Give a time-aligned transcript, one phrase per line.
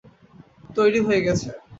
[0.75, 1.47] তৈরি হয়ে গেছে।